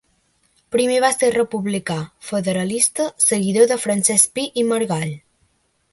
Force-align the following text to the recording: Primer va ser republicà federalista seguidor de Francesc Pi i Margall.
Primer 0.75 0.95
va 1.03 1.11
ser 1.15 1.29
republicà 1.35 1.97
federalista 2.31 3.07
seguidor 3.27 3.69
de 3.73 3.81
Francesc 3.87 4.37
Pi 4.39 4.51
i 4.63 4.69
Margall. 4.73 5.17